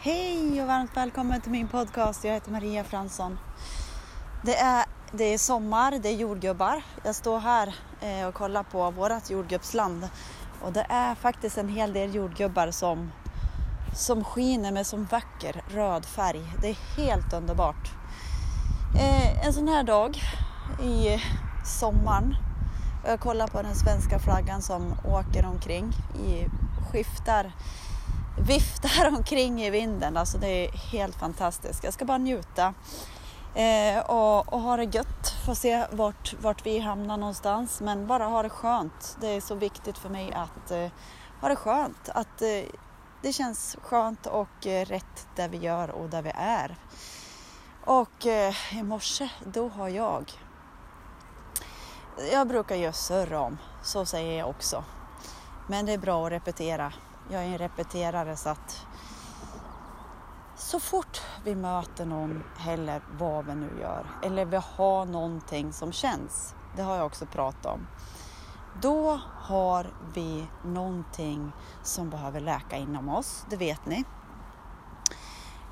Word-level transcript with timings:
Hej 0.00 0.62
och 0.62 0.68
varmt 0.68 0.96
välkommen 0.96 1.40
till 1.40 1.52
min 1.52 1.68
podcast. 1.68 2.24
Jag 2.24 2.32
heter 2.32 2.50
Maria 2.50 2.84
Fransson. 2.84 3.38
Det 4.44 4.56
är, 4.56 4.84
det 5.12 5.24
är 5.24 5.38
sommar, 5.38 5.98
det 6.02 6.08
är 6.08 6.16
jordgubbar. 6.16 6.82
Jag 7.04 7.14
står 7.14 7.38
här 7.38 7.74
eh, 8.00 8.28
och 8.28 8.34
kollar 8.34 8.62
på 8.62 8.90
vårt 8.90 9.30
jordgubbsland 9.30 10.08
och 10.62 10.72
det 10.72 10.86
är 10.88 11.14
faktiskt 11.14 11.58
en 11.58 11.68
hel 11.68 11.92
del 11.92 12.14
jordgubbar 12.14 12.70
som, 12.70 13.12
som 13.94 14.24
skiner 14.24 14.72
med 14.72 14.86
som 14.86 15.04
vacker 15.04 15.62
röd 15.68 16.06
färg. 16.06 16.42
Det 16.62 16.68
är 16.68 16.96
helt 16.96 17.32
underbart. 17.32 17.90
Eh, 18.96 19.46
en 19.46 19.52
sån 19.52 19.68
här 19.68 19.82
dag 19.82 20.22
i 20.82 21.22
sommaren 21.64 22.36
och 23.04 23.10
jag 23.10 23.20
kollar 23.20 23.46
på 23.46 23.62
den 23.62 23.74
svenska 23.74 24.18
flaggan 24.18 24.62
som 24.62 24.94
åker 25.04 25.46
omkring 25.46 25.92
i 26.26 26.46
skiftar 26.90 27.52
viftar 28.46 29.08
omkring 29.16 29.62
i 29.62 29.70
vinden. 29.70 30.16
Alltså 30.16 30.38
det 30.38 30.48
är 30.66 30.72
helt 30.72 31.16
fantastiskt. 31.16 31.84
Jag 31.84 31.94
ska 31.94 32.04
bara 32.04 32.18
njuta 32.18 32.74
eh, 33.54 33.98
och, 33.98 34.52
och, 34.52 34.60
ha 34.60 34.76
det 34.76 34.84
gött. 34.84 35.34
Få 35.46 35.54
se 35.54 35.86
vart, 35.90 36.34
vart 36.40 36.66
vi 36.66 36.78
hamnar 36.78 37.16
någonstans. 37.16 37.80
Men 37.80 38.06
bara 38.06 38.24
ha 38.24 38.42
det 38.42 38.50
skönt. 38.50 39.16
Det 39.20 39.28
är 39.28 39.40
så 39.40 39.54
viktigt 39.54 39.98
för 39.98 40.08
mig 40.08 40.32
att 40.32 40.70
eh, 40.70 40.88
ha 41.40 41.48
det 41.48 41.56
skönt. 41.56 42.08
Att 42.08 42.42
eh, 42.42 42.64
det 43.22 43.32
känns 43.32 43.76
skönt 43.82 44.26
och 44.26 44.66
eh, 44.66 44.84
rätt 44.84 45.28
där 45.36 45.48
vi 45.48 45.56
gör 45.56 45.90
och 45.90 46.08
där 46.08 46.22
vi 46.22 46.32
är. 46.34 46.76
Och 47.84 48.26
eh, 48.26 48.54
i 48.72 48.82
morse, 48.82 49.28
då 49.44 49.68
har 49.68 49.88
jag 49.88 50.32
jag 52.32 52.48
brukar 52.48 52.76
ju 52.76 52.92
surra 52.92 53.40
om, 53.40 53.58
så 53.82 54.06
säger 54.06 54.38
jag 54.38 54.48
också. 54.48 54.84
Men 55.66 55.86
det 55.86 55.92
är 55.92 55.98
bra 55.98 56.26
att 56.26 56.32
repetera 56.32 56.92
jag 57.30 57.42
är 57.42 57.46
en 57.46 57.58
repeterare 57.58 58.36
så 58.36 58.48
att 58.48 58.86
så 60.56 60.80
fort 60.80 61.20
vi 61.44 61.54
möter 61.54 62.06
någon 62.06 62.44
eller 62.68 63.02
vad 63.18 63.46
vi 63.46 63.54
nu 63.54 63.70
gör 63.80 64.06
eller 64.22 64.44
vi 64.44 64.60
har 64.76 65.04
någonting 65.06 65.72
som 65.72 65.92
känns, 65.92 66.54
det 66.76 66.82
har 66.82 66.96
jag 66.96 67.06
också 67.06 67.26
pratat 67.26 67.66
om, 67.66 67.86
då 68.82 69.20
har 69.36 69.86
vi 70.14 70.46
någonting 70.64 71.52
som 71.82 72.10
behöver 72.10 72.40
läka 72.40 72.76
inom 72.76 73.08
oss, 73.08 73.44
det 73.50 73.56
vet 73.56 73.86
ni. 73.86 74.04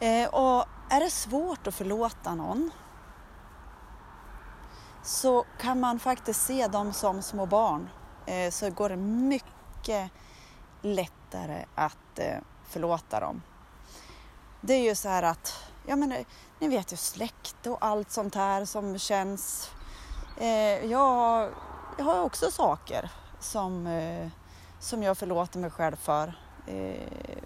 Eh, 0.00 0.28
och 0.28 0.64
är 0.88 1.00
det 1.00 1.10
svårt 1.10 1.66
att 1.66 1.74
förlåta 1.74 2.34
någon 2.34 2.70
så 5.02 5.44
kan 5.58 5.80
man 5.80 5.98
faktiskt 5.98 6.46
se 6.46 6.66
dem 6.66 6.92
som 6.92 7.22
små 7.22 7.46
barn 7.46 7.88
eh, 8.26 8.50
så 8.50 8.70
går 8.70 8.88
det 8.88 8.96
mycket 8.96 10.10
lättare 10.94 11.64
att 11.74 12.18
eh, 12.18 12.38
förlåta 12.68 13.20
dem. 13.20 13.42
Det 14.60 14.74
är 14.74 14.82
ju 14.82 14.94
så 14.94 15.08
här 15.08 15.22
att, 15.22 15.70
ja 15.86 15.96
men 15.96 16.12
eh, 16.12 16.26
ni 16.58 16.68
vet 16.68 16.92
ju 16.92 16.96
släkt 16.96 17.66
och 17.66 17.78
allt 17.80 18.10
sånt 18.10 18.34
här 18.34 18.64
som 18.64 18.98
känns. 18.98 19.70
Eh, 20.36 20.86
jag, 20.86 21.50
jag 21.98 22.04
har 22.04 22.22
också 22.22 22.50
saker 22.50 23.10
som, 23.40 23.86
eh, 23.86 24.28
som 24.80 25.02
jag 25.02 25.18
förlåter 25.18 25.58
mig 25.58 25.70
själv 25.70 25.96
för. 25.96 26.34
Eh, 26.66 27.42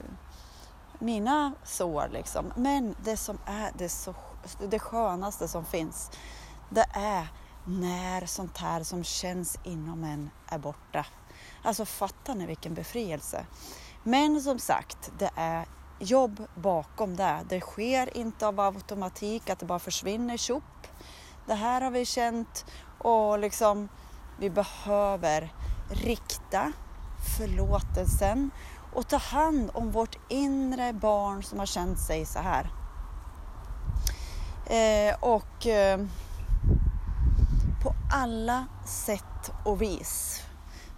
mina 0.98 1.52
sår 1.64 2.08
liksom. 2.12 2.52
Men 2.56 2.96
det 3.04 3.16
som 3.16 3.38
är 3.46 3.70
det, 3.78 3.88
så, 3.88 4.14
det 4.68 4.78
skönaste 4.78 5.48
som 5.48 5.64
finns, 5.64 6.10
det 6.70 6.86
är 6.92 7.28
när 7.64 8.26
sånt 8.26 8.58
här 8.58 8.82
som 8.82 9.04
känns 9.04 9.58
inom 9.64 10.04
en 10.04 10.30
är 10.48 10.58
borta. 10.58 11.06
Alltså 11.62 11.84
fattar 11.84 12.34
ni 12.34 12.46
vilken 12.46 12.74
befrielse? 12.74 13.46
Men 14.02 14.42
som 14.42 14.58
sagt, 14.58 15.12
det 15.18 15.30
är 15.36 15.66
jobb 15.98 16.46
bakom 16.54 17.16
det. 17.16 17.40
Det 17.48 17.60
sker 17.60 18.16
inte 18.16 18.46
av 18.46 18.60
automatik 18.60 19.50
att 19.50 19.58
det 19.58 19.66
bara 19.66 19.78
försvinner 19.78 20.36
tjopp. 20.36 20.86
Det 21.46 21.54
här 21.54 21.80
har 21.80 21.90
vi 21.90 22.04
känt 22.04 22.64
och 22.98 23.38
liksom 23.38 23.88
vi 24.38 24.50
behöver 24.50 25.52
rikta 25.90 26.72
förlåtelsen 27.38 28.50
och 28.94 29.08
ta 29.08 29.16
hand 29.16 29.70
om 29.74 29.90
vårt 29.90 30.18
inre 30.28 30.92
barn 30.92 31.42
som 31.42 31.58
har 31.58 31.66
känt 31.66 31.98
sig 31.98 32.26
så 32.26 32.38
här. 32.38 32.70
Eh, 34.66 35.16
och 35.20 35.66
eh, 35.66 36.00
på 37.82 37.94
alla 38.12 38.66
sätt 38.86 39.52
och 39.64 39.82
vis 39.82 40.42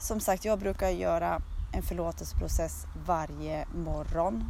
som 0.02 0.20
sagt, 0.20 0.44
jag 0.44 0.58
brukar 0.58 0.88
göra 0.88 1.42
en 1.72 1.82
förlåtelseprocess 1.82 2.86
varje 3.06 3.66
morgon. 3.74 4.44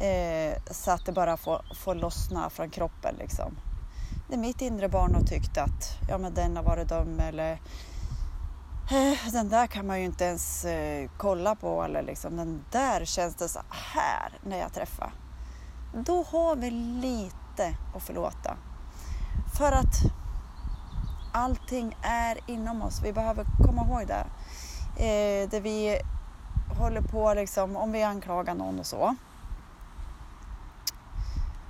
Eh, 0.00 0.62
så 0.70 0.90
att 0.90 1.06
det 1.06 1.12
bara 1.12 1.36
får, 1.36 1.62
får 1.74 1.94
lossna 1.94 2.50
från 2.50 2.70
kroppen 2.70 3.14
liksom. 3.18 3.56
Det 4.28 4.36
mitt 4.36 4.60
inre 4.60 4.88
barn 4.88 5.14
har 5.14 5.22
tyckt 5.22 5.58
att 5.58 5.98
ja, 6.08 6.18
men 6.18 6.34
den 6.34 6.56
har 6.56 6.62
varit 6.62 6.88
dum 6.88 7.20
eller 7.20 7.52
eh, 8.90 9.32
den 9.32 9.48
där 9.48 9.66
kan 9.66 9.86
man 9.86 9.98
ju 9.98 10.04
inte 10.04 10.24
ens 10.24 10.64
eh, 10.64 11.10
kolla 11.16 11.54
på 11.54 11.82
eller 11.82 12.02
liksom 12.02 12.36
den 12.36 12.64
där 12.70 13.04
känns 13.04 13.34
det 13.34 13.48
så 13.48 13.60
här 13.70 14.32
när 14.44 14.58
jag 14.58 14.72
träffar. 14.72 15.12
Då 15.94 16.22
har 16.22 16.56
vi 16.56 16.70
lite 16.70 17.76
att 17.94 18.02
förlåta. 18.02 18.56
För 19.58 19.72
att 19.72 20.25
allting 21.36 21.96
är 22.02 22.38
inom 22.46 22.82
oss. 22.82 23.00
Vi 23.04 23.12
behöver 23.12 23.44
komma 23.66 23.82
ihåg 23.82 24.06
det. 24.06 24.26
Eh, 25.04 25.48
det 25.50 25.60
vi 25.60 25.98
håller 26.78 27.00
på 27.00 27.34
liksom, 27.34 27.76
om 27.76 27.92
vi 27.92 28.02
anklagar 28.02 28.54
någon 28.54 28.78
och 28.78 28.86
så. 28.86 29.16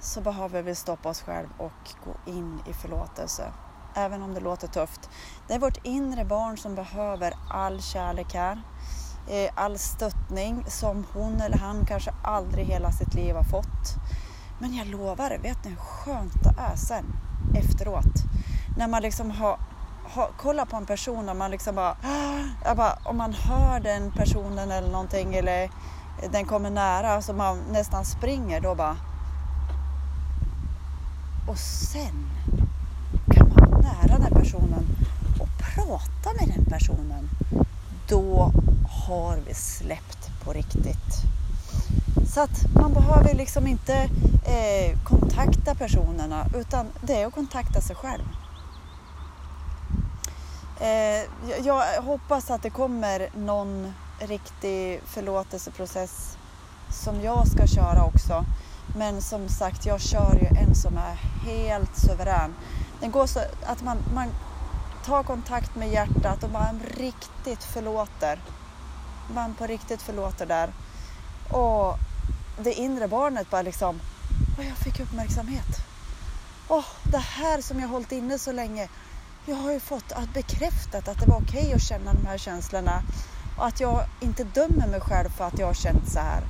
Så 0.00 0.20
behöver 0.20 0.62
vi 0.62 0.74
stoppa 0.74 1.08
oss 1.08 1.22
själv 1.22 1.48
och 1.58 1.94
gå 2.04 2.32
in 2.32 2.60
i 2.68 2.72
förlåtelse. 2.72 3.52
Även 3.94 4.22
om 4.22 4.34
det 4.34 4.40
låter 4.40 4.68
tufft. 4.68 5.10
Det 5.48 5.54
är 5.54 5.58
vårt 5.58 5.86
inre 5.86 6.24
barn 6.24 6.58
som 6.58 6.74
behöver 6.74 7.32
all 7.50 7.82
kärlek 7.82 8.34
här. 8.34 8.62
Eh, 9.28 9.50
all 9.54 9.78
stöttning 9.78 10.64
som 10.68 11.04
hon 11.12 11.40
eller 11.40 11.58
han 11.58 11.86
kanske 11.86 12.14
aldrig 12.22 12.66
hela 12.66 12.92
sitt 12.92 13.14
liv 13.14 13.34
har 13.34 13.44
fått. 13.44 13.94
Men 14.58 14.74
jag 14.74 14.86
lovar 14.86 15.38
vet 15.42 15.64
ni 15.64 15.70
hur 15.70 15.76
skönt 15.76 16.42
det 16.42 16.54
är 16.58 16.76
sen 16.76 17.04
efteråt? 17.54 18.14
När 18.76 18.88
man 18.88 19.02
liksom 19.02 19.30
har, 19.30 19.58
har 20.04 20.30
kollar 20.36 20.64
på 20.64 20.76
en 20.76 20.86
person 20.86 21.28
och 21.28 21.36
man 21.36 21.50
liksom 21.50 21.74
bara, 21.74 21.96
ah! 22.64 22.74
bara, 22.74 22.98
om 23.04 23.16
man 23.16 23.32
hör 23.32 23.80
den 23.80 24.12
personen 24.12 24.70
eller 24.70 24.90
någonting 24.90 25.34
eller 25.34 25.70
den 26.32 26.44
kommer 26.44 26.70
nära 26.70 27.22
så 27.22 27.32
man 27.32 27.58
nästan 27.70 28.04
springer 28.04 28.60
då 28.60 28.74
bara. 28.74 28.96
Och 31.48 31.58
sen 31.58 32.30
kan 33.34 33.48
man 33.48 33.70
vara 33.70 33.80
nära 33.80 34.18
den 34.18 34.42
personen 34.42 34.86
och 35.40 35.48
prata 35.58 36.32
med 36.40 36.54
den 36.56 36.64
personen. 36.64 37.28
Då 38.08 38.52
har 39.06 39.38
vi 39.46 39.54
släppt 39.54 40.44
på 40.44 40.52
riktigt. 40.52 41.22
Så 42.34 42.40
att 42.40 42.74
man 42.74 42.92
behöver 42.92 43.34
liksom 43.34 43.66
inte 43.66 43.94
eh, 44.44 44.98
kontakta 45.04 45.74
personerna 45.74 46.46
utan 46.54 46.86
det 47.00 47.22
är 47.22 47.26
att 47.26 47.34
kontakta 47.34 47.80
sig 47.80 47.96
själv. 47.96 48.24
Eh, 50.80 51.22
jag 51.64 52.02
hoppas 52.02 52.50
att 52.50 52.62
det 52.62 52.70
kommer 52.70 53.28
någon 53.34 53.94
riktig 54.18 55.00
förlåtelseprocess 55.06 56.36
som 56.90 57.20
jag 57.20 57.48
ska 57.48 57.66
köra 57.66 58.04
också. 58.04 58.44
Men 58.96 59.22
som 59.22 59.48
sagt, 59.48 59.86
jag 59.86 60.00
kör 60.00 60.34
ju 60.34 60.58
en 60.58 60.74
som 60.74 60.98
är 60.98 61.14
helt 61.44 61.98
suverän. 61.98 62.54
Den 63.00 63.10
går 63.10 63.26
så 63.26 63.40
att 63.66 63.82
man, 63.82 63.98
man 64.14 64.28
tar 65.04 65.22
kontakt 65.22 65.76
med 65.76 65.92
hjärtat 65.92 66.44
och 66.44 66.50
man 66.50 66.80
riktigt 66.96 67.64
förlåter. 67.64 68.40
Man 69.34 69.54
på 69.54 69.66
riktigt 69.66 70.02
förlåter 70.02 70.46
där. 70.46 70.72
Och 71.52 71.98
det 72.62 72.72
inre 72.72 73.08
barnet 73.08 73.50
bara 73.50 73.62
liksom, 73.62 74.00
Och 74.58 74.64
jag 74.64 74.76
fick 74.76 75.00
uppmärksamhet. 75.00 75.86
Åh, 76.68 76.84
det 77.12 77.18
här 77.18 77.60
som 77.60 77.80
jag 77.80 77.88
hållit 77.88 78.12
inne 78.12 78.38
så 78.38 78.52
länge 78.52 78.88
jag 79.48 79.56
har 79.56 79.72
ju 79.72 79.80
fått 79.80 80.12
att 80.12 80.34
bekräftat 80.34 81.08
att 81.08 81.20
det 81.20 81.26
var 81.26 81.36
okej 81.36 81.62
okay 81.62 81.74
att 81.74 81.82
känna 81.82 82.12
de 82.12 82.26
här 82.26 82.38
känslorna 82.38 83.02
och 83.58 83.66
att 83.66 83.80
jag 83.80 84.06
inte 84.20 84.44
dömer 84.44 84.86
mig 84.86 85.00
själv 85.00 85.28
för 85.28 85.44
att 85.44 85.58
jag 85.58 85.66
har 85.66 85.74
känt 85.74 86.08
så 86.08 86.18
här. 86.18 86.42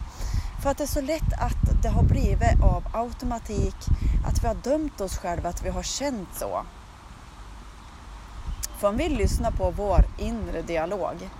För 0.62 0.70
att 0.70 0.78
det 0.78 0.84
är 0.84 0.88
så 0.88 1.00
lätt 1.00 1.32
att 1.38 1.82
det 1.82 1.88
har 1.88 2.02
blivit 2.02 2.62
av 2.62 2.84
automatik 2.92 3.76
att 4.26 4.42
vi 4.42 4.46
har 4.46 4.54
dömt 4.54 5.00
oss 5.00 5.18
själva 5.18 5.48
att 5.48 5.64
vi 5.64 5.68
har 5.68 5.82
känt 5.82 6.28
så. 6.38 6.62
För 8.78 8.88
om 8.88 8.96
vi 8.96 9.08
lyssnar 9.08 9.50
på 9.50 9.70
vår 9.70 10.04
inre 10.18 10.62
dialog 10.62 11.30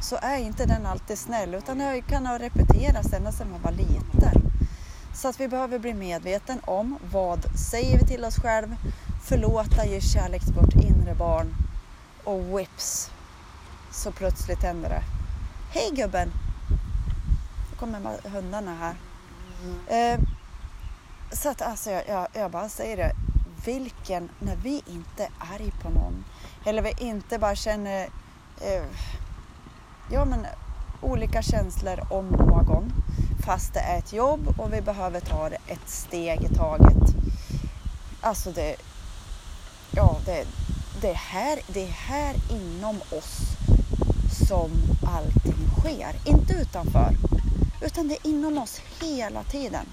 så 0.00 0.16
är 0.22 0.36
inte 0.38 0.66
den 0.66 0.86
alltid 0.86 1.18
snäll 1.18 1.54
utan 1.54 1.78
den 1.78 2.02
kan 2.02 2.26
ha 2.26 2.38
repeterats 2.38 3.12
ända 3.12 3.32
sedan 3.32 3.50
man 3.50 3.62
var 3.62 3.72
liten. 3.72 4.52
Så 5.14 5.28
att 5.28 5.40
vi 5.40 5.48
behöver 5.48 5.78
bli 5.78 5.94
medveten 5.94 6.60
om 6.64 6.98
vad 7.12 7.58
säger 7.58 7.98
vi 7.98 8.06
till 8.06 8.24
oss 8.24 8.36
själva 8.36 8.76
förlåta, 9.22 9.86
ge 9.86 10.00
kärlek 10.00 10.42
till 10.42 10.54
vårt 10.54 10.74
inre 10.74 11.14
barn 11.14 11.54
och 12.24 12.58
whips 12.58 13.10
så 13.90 14.12
plötsligt 14.12 14.62
händer 14.62 14.88
det. 14.88 15.02
Hej 15.70 15.90
gubben! 15.92 16.32
Nu 17.70 17.76
kommer 17.76 18.28
hundarna 18.28 18.74
här. 18.74 18.94
Eh, 19.86 20.20
så 21.32 21.48
att 21.48 21.62
alltså 21.62 21.90
jag, 21.90 22.08
jag, 22.08 22.28
jag, 22.32 22.50
bara 22.50 22.68
säger 22.68 22.96
det, 22.96 23.12
vilken, 23.64 24.28
när 24.38 24.56
vi 24.56 24.82
inte 24.86 25.24
är 25.24 25.54
arg 25.54 25.72
på 25.82 25.90
någon 25.90 26.24
eller 26.64 26.82
vi 26.82 26.94
inte 26.98 27.38
bara 27.38 27.54
känner 27.54 28.02
eh, 28.60 28.84
ja, 30.10 30.24
men, 30.24 30.46
olika 31.00 31.42
känslor 31.42 32.12
om 32.12 32.26
någon 32.26 32.92
fast 33.44 33.74
det 33.74 33.80
är 33.80 33.98
ett 33.98 34.12
jobb 34.12 34.54
och 34.58 34.72
vi 34.72 34.80
behöver 34.80 35.20
ta 35.20 35.48
det 35.48 35.58
ett 35.66 35.88
steg 35.88 36.42
i 36.42 36.54
taget. 36.54 36.96
Alltså 38.20 38.50
det, 38.50 38.76
ja, 39.94 40.16
det, 40.26 40.46
det, 41.00 41.12
här, 41.12 41.58
det 41.66 41.82
är 41.82 41.92
här 41.92 42.34
inom 42.50 42.96
oss 42.96 43.56
som 44.48 44.70
allting 45.06 45.68
sker. 45.78 46.14
Inte 46.24 46.52
utanför, 46.52 47.16
utan 47.80 48.08
det 48.08 48.14
är 48.14 48.26
inom 48.26 48.58
oss 48.58 48.80
hela 49.00 49.42
tiden. 49.42 49.86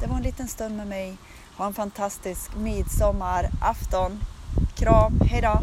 Det 0.00 0.06
var 0.06 0.16
en 0.16 0.22
liten 0.22 0.48
stund 0.48 0.76
med 0.76 0.86
mig. 0.86 1.16
Ha 1.56 1.66
en 1.66 1.74
fantastisk 1.74 2.56
midsommarafton. 2.56 4.20
Kram, 4.76 5.20
hejdå! 5.20 5.60